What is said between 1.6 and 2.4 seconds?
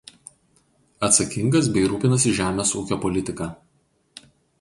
bei rūpinasi